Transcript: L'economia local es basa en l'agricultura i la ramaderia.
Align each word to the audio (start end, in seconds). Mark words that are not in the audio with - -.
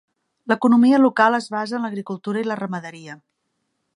L'economia 0.51 0.99
local 1.01 1.37
es 1.39 1.49
basa 1.57 1.77
en 1.79 1.85
l'agricultura 1.87 2.43
i 2.45 2.47
la 2.53 2.59
ramaderia. 2.63 3.21